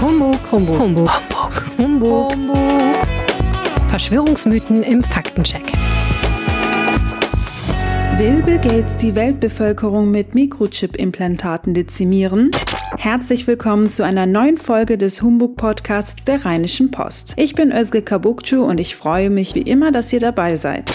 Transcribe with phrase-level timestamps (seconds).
[0.00, 1.10] Humbug, Humbug, Humbug,
[1.78, 2.32] Humbug, Humbug.
[2.32, 2.58] Humbug.
[3.88, 5.72] Verschwörungsmythen im Faktencheck.
[8.16, 12.50] Will Bill Gates die Weltbevölkerung mit Mikrochip-Implantaten dezimieren?
[12.96, 17.34] Herzlich willkommen zu einer neuen Folge des Humbug-Podcasts der Rheinischen Post.
[17.36, 20.92] Ich bin Özge Kabukcu und ich freue mich wie immer, dass ihr dabei seid.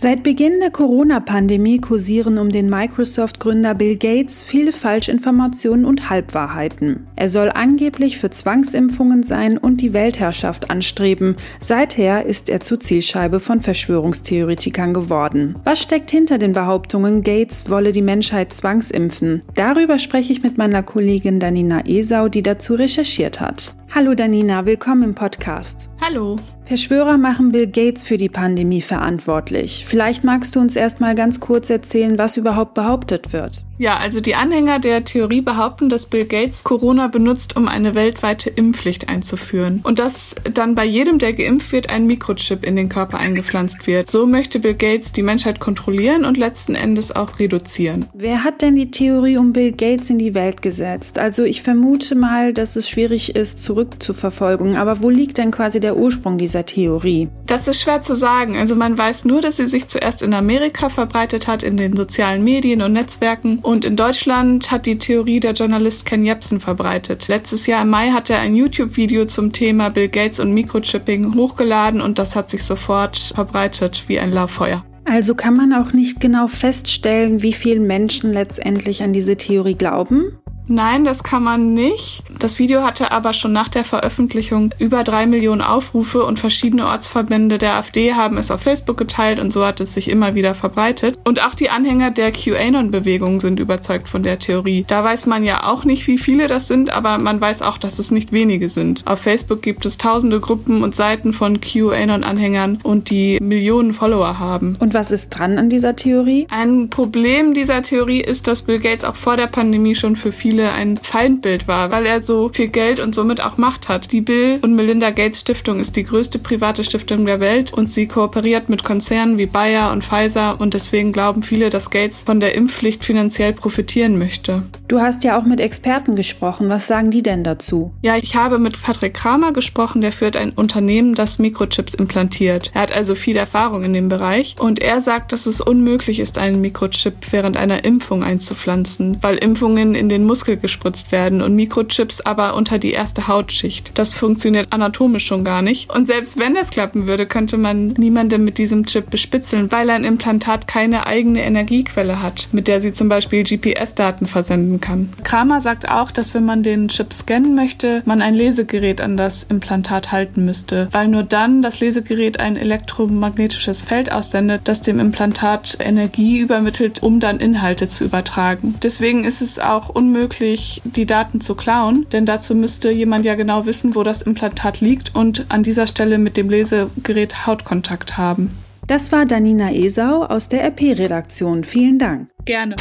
[0.00, 7.08] Seit Beginn der Corona-Pandemie kursieren um den Microsoft-Gründer Bill Gates viele Falschinformationen und Halbwahrheiten.
[7.16, 11.34] Er soll angeblich für Zwangsimpfungen sein und die Weltherrschaft anstreben.
[11.58, 15.56] Seither ist er zur Zielscheibe von Verschwörungstheoretikern geworden.
[15.64, 19.42] Was steckt hinter den Behauptungen, Gates wolle die Menschheit zwangsimpfen?
[19.56, 23.72] Darüber spreche ich mit meiner Kollegin Danina Esau, die dazu recherchiert hat.
[23.94, 25.88] Hallo Danina, willkommen im Podcast.
[26.02, 26.36] Hallo.
[26.66, 29.86] Verschwörer machen Bill Gates für die Pandemie verantwortlich.
[29.86, 33.64] Vielleicht magst du uns erst mal ganz kurz erzählen, was überhaupt behauptet wird.
[33.78, 38.50] Ja, also die Anhänger der Theorie behaupten, dass Bill Gates Corona benutzt, um eine weltweite
[38.50, 39.80] Impfpflicht einzuführen.
[39.84, 44.10] Und dass dann bei jedem, der geimpft wird, ein Mikrochip in den Körper eingepflanzt wird.
[44.10, 48.06] So möchte Bill Gates die Menschheit kontrollieren und letzten Endes auch reduzieren.
[48.14, 51.20] Wer hat denn die Theorie um Bill Gates in die Welt gesetzt?
[51.20, 54.74] Also ich vermute mal, dass es schwierig ist, zurückzuverfolgen.
[54.76, 57.28] Aber wo liegt denn quasi der Ursprung dieser Theorie?
[57.46, 58.56] Das ist schwer zu sagen.
[58.56, 62.42] Also man weiß nur, dass sie sich zuerst in Amerika verbreitet hat, in den sozialen
[62.42, 67.28] Medien und Netzwerken und in Deutschland hat die Theorie der Journalist Ken Jebsen verbreitet.
[67.28, 72.00] Letztes Jahr im Mai hat er ein YouTube-Video zum Thema Bill Gates und Mikrochipping hochgeladen
[72.00, 74.86] und das hat sich sofort verbreitet wie ein Lauffeuer.
[75.04, 80.38] Also kann man auch nicht genau feststellen, wie viele Menschen letztendlich an diese Theorie glauben?
[80.68, 82.22] Nein, das kann man nicht.
[82.38, 87.56] Das Video hatte aber schon nach der Veröffentlichung über drei Millionen Aufrufe und verschiedene Ortsverbände
[87.56, 91.18] der AfD haben es auf Facebook geteilt und so hat es sich immer wieder verbreitet.
[91.24, 94.84] Und auch die Anhänger der QAnon-Bewegung sind überzeugt von der Theorie.
[94.86, 97.98] Da weiß man ja auch nicht, wie viele das sind, aber man weiß auch, dass
[97.98, 99.02] es nicht wenige sind.
[99.06, 104.76] Auf Facebook gibt es tausende Gruppen und Seiten von QAnon-Anhängern und die Millionen Follower haben.
[104.78, 106.46] Und was ist dran an dieser Theorie?
[106.50, 110.57] Ein Problem dieser Theorie ist, dass Bill Gates auch vor der Pandemie schon für viele
[110.58, 114.10] viele ein Feindbild war, weil er so viel Geld und somit auch Macht hat.
[114.10, 118.08] Die Bill und Melinda Gates Stiftung ist die größte private Stiftung der Welt und sie
[118.08, 122.56] kooperiert mit Konzernen wie Bayer und Pfizer und deswegen glauben viele, dass Gates von der
[122.56, 124.64] Impfpflicht finanziell profitieren möchte.
[124.88, 126.70] Du hast ja auch mit Experten gesprochen.
[126.70, 127.92] Was sagen die denn dazu?
[128.00, 132.70] Ja, ich habe mit Patrick Kramer gesprochen, der führt ein Unternehmen, das Mikrochips implantiert.
[132.72, 136.38] Er hat also viel Erfahrung in dem Bereich und er sagt, dass es unmöglich ist,
[136.38, 142.22] einen Mikrochip während einer Impfung einzupflanzen, weil Impfungen in den Muskel gespritzt werden und Mikrochips
[142.22, 143.90] aber unter die erste Hautschicht.
[143.92, 145.94] Das funktioniert anatomisch schon gar nicht.
[145.94, 150.04] Und selbst wenn das klappen würde, könnte man niemanden mit diesem Chip bespitzeln, weil ein
[150.04, 155.10] Implantat keine eigene Energiequelle hat, mit der sie zum Beispiel GPS-Daten versenden kann.
[155.24, 159.44] Kramer sagt auch, dass wenn man den Chip scannen möchte, man ein Lesegerät an das
[159.44, 165.78] Implantat halten müsste, weil nur dann das Lesegerät ein elektromagnetisches Feld aussendet, das dem Implantat
[165.80, 168.74] Energie übermittelt, um dann Inhalte zu übertragen.
[168.82, 173.34] Deswegen ist es auch unmöglich, möglich, die Daten zu klauen, denn dazu müsste jemand ja
[173.34, 178.56] genau wissen, wo das Implantat liegt und an dieser Stelle mit dem Lesegerät Hautkontakt haben.
[178.86, 181.64] Das war Danina Esau aus der RP-Redaktion.
[181.64, 182.28] Vielen Dank.
[182.44, 182.76] Gerne.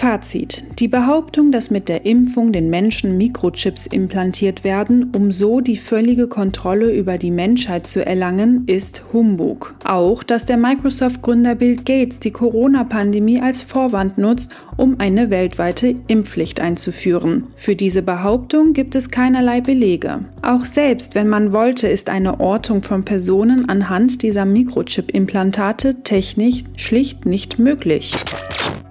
[0.00, 0.64] Fazit.
[0.78, 6.26] Die Behauptung, dass mit der Impfung den Menschen Mikrochips implantiert werden, um so die völlige
[6.26, 9.74] Kontrolle über die Menschheit zu erlangen, ist Humbug.
[9.84, 16.60] Auch, dass der Microsoft-Gründer Bill Gates die Corona-Pandemie als Vorwand nutzt, um eine weltweite Impfpflicht
[16.60, 17.48] einzuführen.
[17.56, 20.24] Für diese Behauptung gibt es keinerlei Belege.
[20.40, 27.26] Auch selbst wenn man wollte, ist eine Ortung von Personen anhand dieser Mikrochip-Implantate technisch schlicht
[27.26, 28.14] nicht möglich.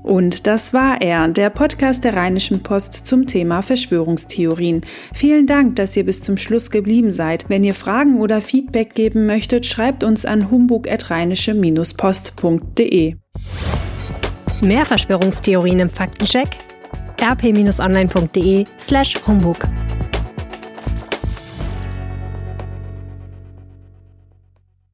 [0.04, 4.82] Und das war er, der Podcast der Rheinischen Post zum Thema Verschwörungstheorien.
[5.14, 7.50] Vielen Dank, dass ihr bis zum Schluss geblieben seid.
[7.50, 13.16] Wenn ihr Fragen oder Feedback geben möchtet, schreibt uns an humbug.rheinische-post.de.
[14.62, 16.50] Mehr Verschwörungstheorien im Faktencheck
[17.22, 19.68] rp-online.de slash humbug.